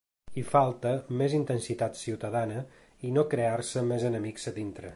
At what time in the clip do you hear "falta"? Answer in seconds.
0.53-0.93